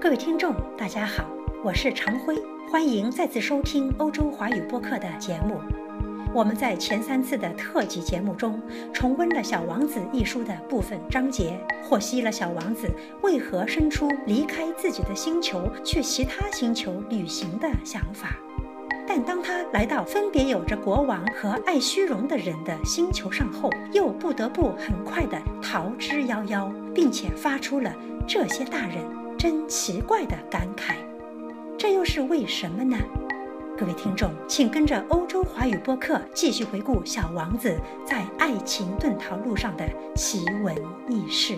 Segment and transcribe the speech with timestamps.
[0.00, 1.28] 各位听众，大家好，
[1.62, 2.34] 我是常辉，
[2.70, 5.60] 欢迎再次收听欧洲华语播客的节目。
[6.32, 8.58] 我们在前三次的特辑节目中，
[8.94, 12.90] 重温了《小王子》一书的部分章节，获悉了小王子
[13.20, 18.34] 为何生出离开自己的星球去其他星球旅行的想法。
[19.06, 27.94] 但当他来到分别有着国王和爱虚荣的人的星球上后，又不得不很快地逃之夭夭，并且发出了
[28.26, 29.04] 这些大人。
[29.40, 30.96] 真奇怪的感慨，
[31.78, 32.98] 这又是为什么呢？
[33.74, 40.76] 各位听众，请跟着欧洲华语播客继续回顾小王子在爱情遁逃路上的奇闻
[41.08, 41.56] 异事。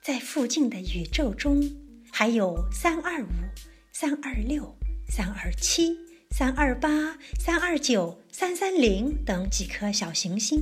[0.00, 1.62] 在附近的宇宙中。
[2.20, 3.28] 还有三二五、
[3.94, 4.76] 三二六、
[5.08, 5.96] 三二七、
[6.30, 10.60] 三二八、三二九、三三零等几颗小行星，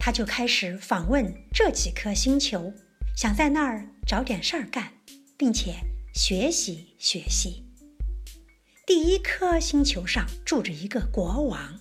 [0.00, 2.72] 他就开始访问这几颗星球，
[3.16, 4.94] 想在那儿找点事儿干，
[5.36, 5.76] 并且
[6.12, 7.62] 学习学习。
[8.84, 11.78] 第一颗星球上住着一个国王，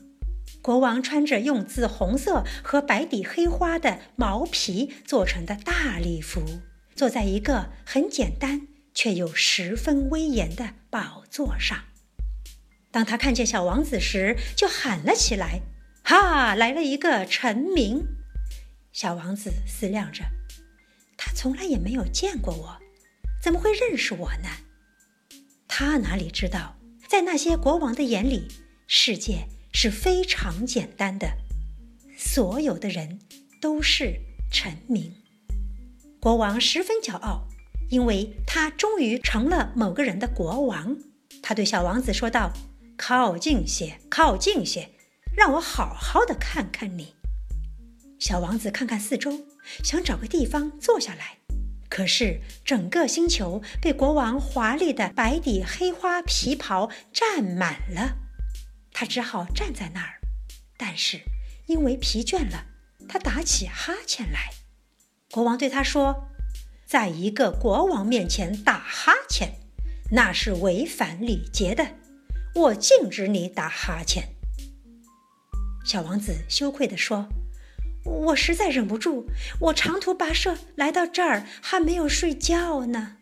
[0.62, 6.44] 国王穿着用紫红色和白底黑花的毛皮做成的大礼服，
[6.96, 8.68] 坐在一个很简单。
[8.94, 11.86] 却又十分威严的宝座上。
[12.92, 15.62] 当他看见小王子时，就喊了起来
[16.04, 18.04] ：“哈，来了一个臣民！”
[18.92, 20.24] 小王子思量着，
[21.16, 22.80] 他从来也没有见过我，
[23.42, 24.50] 怎么会认识我呢？
[25.68, 28.48] 他哪里知道，在那些国王的眼里，
[28.88, 31.38] 世界是非常简单的，
[32.18, 33.20] 所有的人
[33.62, 34.20] 都是
[34.52, 35.16] 臣民。
[36.20, 37.49] 国王十分骄傲。
[37.90, 40.96] 因为他终于成了某个人的国王，
[41.42, 42.54] 他对小王子说道
[42.96, 44.92] ：“靠近些，靠近些，
[45.36, 47.16] 让我好好的看看你。”
[48.20, 49.48] 小王子看看四周，
[49.84, 51.40] 想找个地方坐下来，
[51.90, 58.18] 可是整个星球被国王华丽的白底黑花皮袍占满了，
[58.94, 60.20] 他只好站在那儿。
[60.78, 61.22] 但是
[61.66, 62.66] 因为疲倦了，
[63.08, 64.52] 他打起哈欠来。
[65.32, 66.28] 国王对他说。
[66.90, 69.52] 在一个国王面前打哈欠，
[70.10, 71.86] 那是违反礼节的。
[72.56, 74.30] 我禁止你打哈欠。
[75.86, 77.28] 小王子羞愧地说
[78.04, 79.28] ：“我实在忍不住，
[79.60, 83.18] 我长途跋涉来到这儿，还没有睡觉呢。”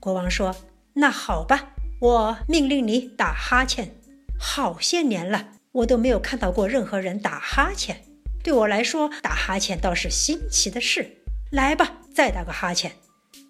[0.00, 0.56] 国王说
[0.96, 3.94] ：“那好吧，我命令你打哈欠。
[4.40, 8.02] 好些年了，我都没有看到过任何人打哈欠。
[8.42, 11.18] 对我来说，打哈欠倒是新奇的事。
[11.50, 12.92] 来吧。”再打个哈欠，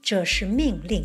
[0.03, 1.05] 这是命令。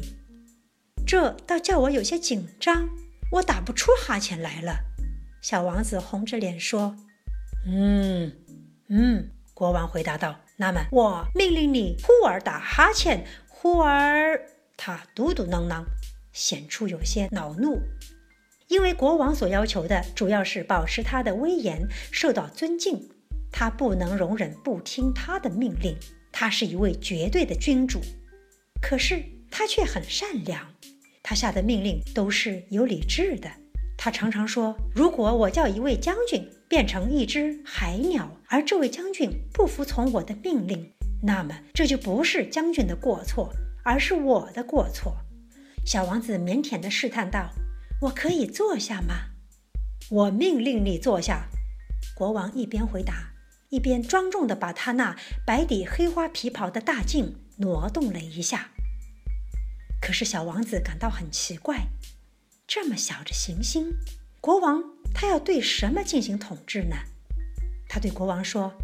[1.06, 2.90] 这倒叫我有些紧张，
[3.32, 4.80] 我打不出哈欠来了。
[5.42, 6.96] 小王子红着脸说
[7.68, 8.32] ：“嗯，
[8.88, 15.84] 嗯。”国王回答道：“那么我命令你忽而打哈欠，忽而……”他嘟嘟囔囔，
[16.32, 17.80] 显出有些恼怒，
[18.68, 23.10] 因为国王所要求的主要是保持他的威严，受到尊敬，
[23.52, 25.96] 他不能容忍不听他的命令。
[26.34, 28.02] 他是一位绝对的君主，
[28.82, 30.74] 可是他却很善良。
[31.22, 33.50] 他下的命令都是有理智的。
[33.96, 43.54] 他常常说：“如果我叫一位将军变成一只海鸟，而这位将军不服从我的命令，那么这就不是将军的过错，
[43.86, 45.16] 而是我的过错。”
[45.86, 47.52] 小王子腼腆地试探道
[48.02, 49.30] ：“我可以坐下吗
[50.10, 51.48] ？”“我命令你坐下。”
[52.18, 53.33] 国王一边回答。
[53.74, 55.18] 一边庄重地把他那
[55.48, 58.70] 白底黑花皮袍的大镜挪动了一下。
[60.00, 61.88] 可是小王子感到很奇怪：
[62.68, 63.96] 这么小的行星，
[64.40, 66.98] 国王他要对什么进行统治呢？
[67.90, 68.76] 他对国王说：“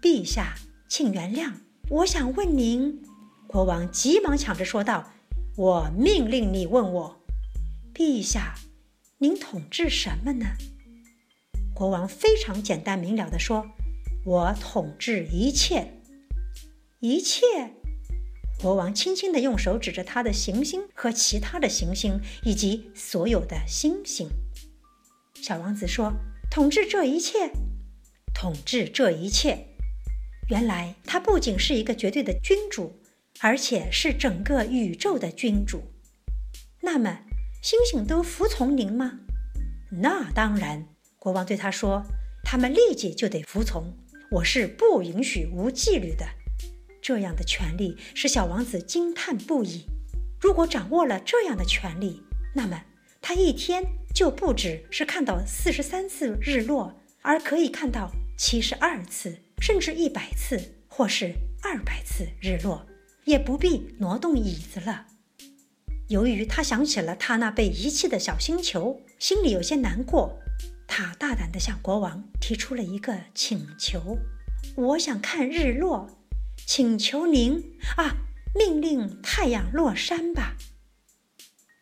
[0.00, 0.54] 陛下，
[0.88, 1.54] 请原谅，
[1.88, 3.02] 我想问您。”
[3.48, 5.14] 国王急忙抢着说道
[5.58, 7.20] ：“我命令你问我，
[7.92, 8.54] 陛下，
[9.18, 10.46] 您统治什么呢？”
[11.74, 13.66] 国王非常简单明了地说。
[14.24, 15.94] 我统治一切，
[17.00, 17.74] 一切。
[18.60, 24.28] 国王轻轻地用手指着他的行星和其他的行星，以及所有的星星。
[25.34, 26.12] 小王子说
[26.48, 27.50] ：“统治这一切，
[28.32, 29.66] 统治这一切。
[30.48, 33.00] 原来他不仅是一个绝对的君主，
[33.40, 35.82] 而且是整个宇宙的君主。
[36.82, 37.22] 那么，
[37.60, 39.18] 星星都服从您吗？
[39.90, 40.86] 那当然。”
[41.18, 42.04] 国王对他说
[42.44, 43.92] ：“他们立即就得服从。”
[44.32, 46.26] 我是不允许无纪律的，
[47.02, 49.84] 这样的权利使小王子惊叹不已。
[50.40, 52.22] 如果掌握了这样的权利，
[52.54, 52.82] 那么
[53.20, 53.84] 他一天
[54.14, 62.86] 就不只是看到四十三次日落，而可以看到七十二次，甚至一百次，或是二百次日落，
[63.26, 65.08] 也不必挪动椅子了。
[66.08, 70.38] 由于他想起了他那被遗弃的小星球，心里有些难过。
[70.94, 74.18] 他大胆地向国王提出了一个请求
[74.76, 76.06] ：“我想看日落，
[76.66, 77.64] 请求您
[77.96, 78.14] 啊，
[78.54, 80.54] 命令太阳落山吧。”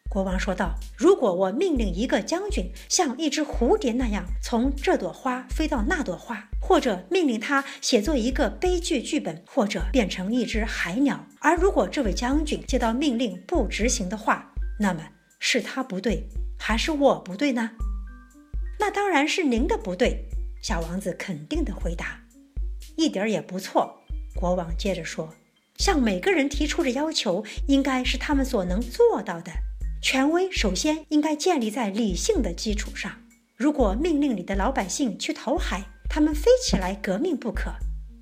[0.08, 15.00] 国王说道：“如果我命令一个将军像一只蝴蝶那样从这朵花飞到那朵花，或者命令他写作一个悲剧剧本，或者变成一只海鸟，而如果这位将军接到命令不执行的话，那么
[15.40, 17.72] 是他不对，还是我不对呢？
[18.81, 20.25] 那当然是您的不对。”
[20.61, 22.23] 小王子肯定地回答
[22.97, 24.00] ：“一点儿也不错。”
[24.35, 25.35] 国王接着说
[25.79, 29.53] ：“向每个人提出的要求，应该是他们所能做到的。”
[30.03, 33.23] 权威首先应该建立在理性的基础上。
[33.55, 37.71] 如果命令你的老百姓去投海，他们非起来革命不可。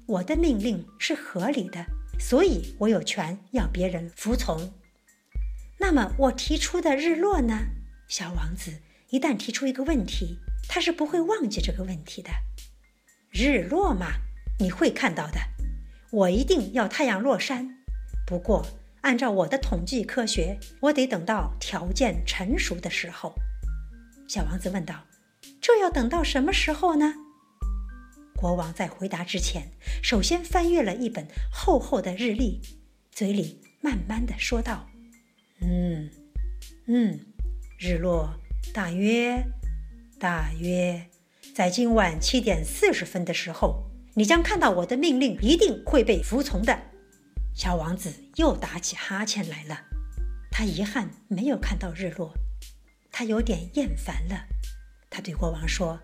[0.07, 1.85] 我的命令是合理的，
[2.19, 4.73] 所以我有权要别人服从。
[5.79, 7.59] 那么我提出的日落呢？
[8.09, 8.73] 小王子
[9.11, 12.31] 一旦提出一个问题，他是不会忘记这个问题的。
[13.31, 14.12] 日落嘛，
[14.61, 15.38] 你会看到的。
[16.12, 17.79] 我一定要太阳落山。
[18.26, 18.67] 不过。
[19.03, 23.32] 按照我的统计科学，我得等到条件成熟的时候。
[24.29, 25.05] 小王子问道
[25.62, 27.14] ：“这要等到什么时候呢？”
[28.35, 29.71] 国王在回答之前，
[30.03, 32.61] 首先翻阅了一本厚厚的日历，
[33.12, 34.91] 嘴里慢慢的说道
[35.62, 36.11] ：“嗯，
[36.87, 37.21] 嗯，
[37.79, 38.35] 日落
[38.75, 39.43] 大约，
[40.19, 41.06] 大约
[41.55, 43.85] 在今晚七点四十分的时候，
[44.15, 46.76] 你将看到我的命令一定会被服从的。”
[47.55, 49.82] 小王子又打起哈欠来了，
[50.50, 52.32] 他遗憾没有看到日落，
[53.12, 54.47] 他有点厌烦了。
[55.09, 56.00] 他对国王说：“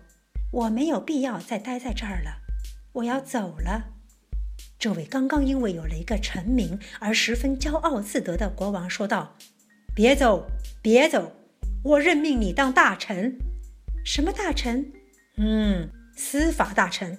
[0.51, 2.41] 我没有必要再待在这儿了，
[2.93, 3.95] 我要走了。”
[4.79, 9.35] 这位刚刚因为有了一个臣名而十分骄傲自得的国王说道
[9.93, 10.47] ：“别走，
[10.81, 11.33] 别走，
[11.83, 13.37] 我任命你当大臣。
[14.05, 14.93] 什么大臣？
[15.37, 17.17] 嗯，司法大臣。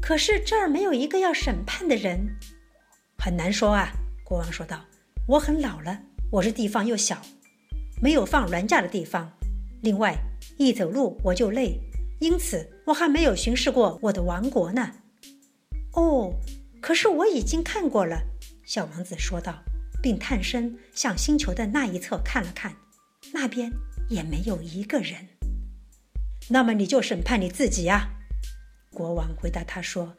[0.00, 2.36] 可是这儿没有一个要审判的人。”
[3.22, 3.92] 很难说啊，
[4.24, 4.82] 国王说道。
[5.28, 6.00] 我很老了，
[6.32, 7.20] 我这地方又小，
[8.02, 9.30] 没有放銮驾的地方。
[9.82, 10.16] 另外，
[10.56, 11.78] 一走路我就累，
[12.18, 14.90] 因此我还没有巡视过我的王国呢。
[15.92, 16.32] 哦，
[16.80, 18.22] 可是我已经看过了，
[18.64, 19.62] 小王子说道，
[20.02, 22.74] 并探身向星球的那一侧看了看，
[23.32, 23.70] 那边
[24.08, 25.28] 也没有一个人。
[26.48, 28.10] 那么你就审判你自己呀，
[28.90, 30.14] 国王回答他说。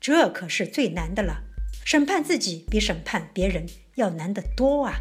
[0.00, 1.44] 这可是最难的了。
[1.84, 4.94] 审判自己比审判别人要难得多啊！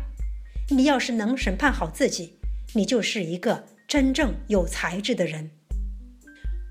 [0.69, 2.39] 你要是能审判好自己，
[2.73, 5.51] 你就是一个真正有才智的人。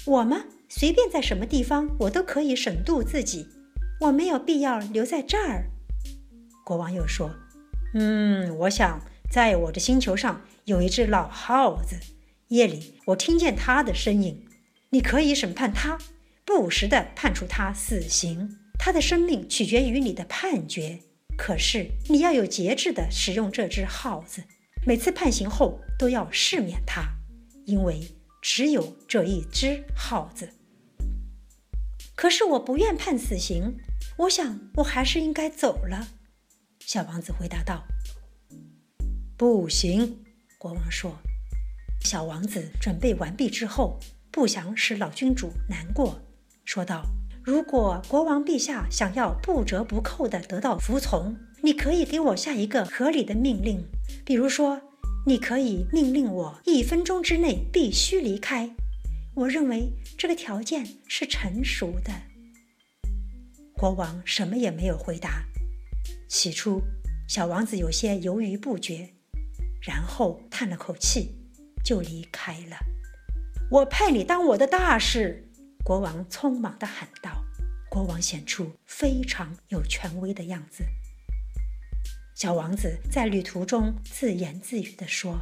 [0.05, 0.45] 我吗？
[0.69, 3.49] 随便在什么地方，我都可以审度自己。
[4.01, 5.65] 我没有必要留在这儿。
[6.65, 7.31] 国王又说
[7.95, 11.97] ：“嗯，我想在我的星球上有一只老耗子，
[12.49, 14.45] 夜里我听见他的声音。
[14.91, 15.99] 你可以审判他，
[16.45, 21.01] 不时地判处他死刑。”他的生命取决于你的判决，
[21.37, 24.45] 可是你要有节制地使用这只耗子，
[24.87, 27.03] 每次判刑后都要赦免他，
[27.67, 30.51] 因为只有这一只耗子。
[32.15, 33.77] 可是我不愿判死刑，
[34.19, 36.09] 我想我还是应该走了。”
[36.81, 37.85] 小王子回答道。
[39.37, 40.25] “不行。”
[40.57, 41.19] 国王说。
[42.03, 43.99] 小王子准备完毕之后，
[44.31, 46.21] 不想使老君主难过，
[46.65, 47.05] 说道。
[47.45, 53.83] 如果国王陛下想要不折不扣地得到服从，你可以给我下一个合理的命令，
[54.25, 54.83] 比如说，
[55.27, 58.71] 你可以命令我一分钟之内必须离开。
[59.35, 62.13] 我认为这个条件是成熟的。
[63.73, 65.45] 国王什么也没有回答。
[66.29, 66.83] 起初，
[67.27, 69.09] 小王子有些犹豫不决，
[69.81, 71.35] 然后叹了口气，
[71.89, 72.77] 就离开了。
[73.71, 75.49] 我派你当我的大使。
[75.83, 77.43] 国王匆忙地喊道
[77.89, 80.85] ：“国王显出非常有权威的样子。”
[82.37, 85.39] 小王子在旅途中自言自语地说：“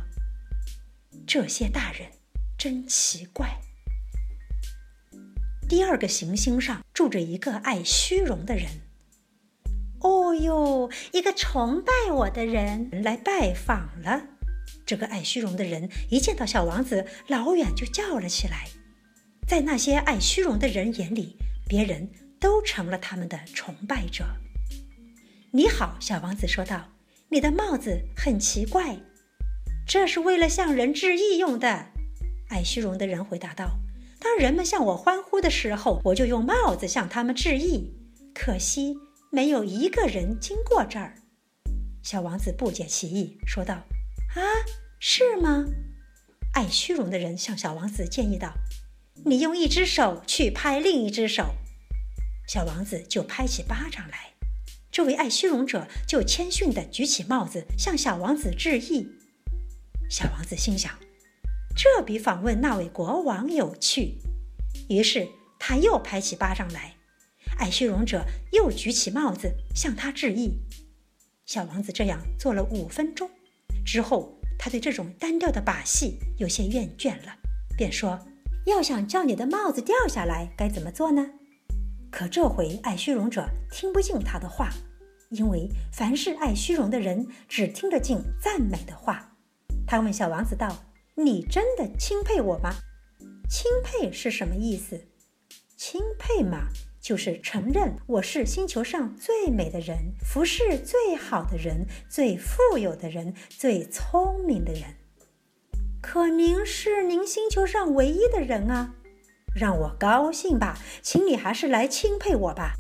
[1.26, 2.12] 这些大人
[2.57, 3.59] 真奇怪。”
[5.69, 8.67] 第二个行星上住着一个爱虚荣的人。
[9.99, 14.36] 哦哟，一个崇拜我的人来拜访了。
[14.87, 18.69] 这个爱虚荣的人一见到小王子，老远就叫了起来。
[19.47, 21.37] 在那些爱虚荣的人眼里，
[21.69, 22.09] 别人
[22.40, 24.25] 都成了他们的崇拜者。
[25.50, 26.93] 你好，小王子说道
[27.31, 28.97] ：“你的帽子很奇怪。”
[29.88, 31.87] 这是为了向人致意用的。”
[32.49, 33.78] 爱虚荣的人回答道。
[34.21, 37.93] “当人们向我欢呼的时候，我就用帽子向他们致意。
[38.35, 38.97] 可惜
[39.31, 41.16] 没有一个人经过这儿。”
[42.02, 43.83] 小王子不解其意，说道
[44.37, 44.64] ：“啊，
[44.99, 45.66] 是吗？”
[46.55, 48.55] 爱虚荣的人向小王子建议道
[49.26, 51.55] ：“你用一只手去拍另一只手。”
[52.49, 54.35] 小王子就拍起巴掌来。
[54.90, 59.09] 这位爱虚荣者就谦逊地举起帽子向小王子致意。
[60.09, 60.99] 小王子心想
[61.76, 64.19] ：“这比访问那位国王有趣。”
[64.88, 65.28] 于是
[65.59, 66.95] 他又拍起巴掌来。
[67.59, 70.61] 爱虚荣者又举起帽子向他致意。
[71.45, 73.31] 小王子这样做了五分钟
[73.87, 74.33] 之后。
[74.59, 77.37] 他对这种单调的把戏有些厌倦了，
[77.76, 78.19] 便说
[78.64, 81.26] ：“要想叫你的帽子掉下来，该怎么做呢？”
[82.11, 84.71] 可这回爱虚荣者听不进他的话，
[85.28, 89.37] 因为凡是爱虚荣的人只听得进赞美的话。
[89.87, 92.76] 他问小王子道：“你真的钦佩我吗？
[93.50, 95.07] 钦佩是什么意思？
[95.76, 96.69] 钦佩嘛。”
[97.07, 104.83] 就是承认我是星球上最美的人，服饰最好的人，最富有的人，最聪明的人。
[106.03, 108.97] 可您是您星球上唯一的人啊！
[109.55, 112.75] 让我高兴吧，请你还是来钦佩我吧。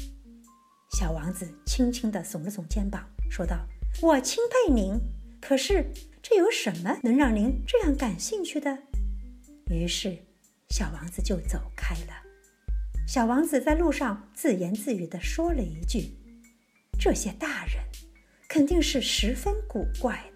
[0.98, 3.56] 小王子轻轻地耸了耸肩膀，说道
[4.02, 4.98] ：“我钦佩您，
[5.40, 8.76] 可是这有什么能让您这样感兴趣的？”
[9.70, 10.18] 于是，
[10.70, 12.25] 小王子就走开了。
[13.06, 16.10] 小王子在路上自言自语地说了一句
[16.98, 17.76] ：“这些大人
[18.48, 20.24] 肯定是十分古怪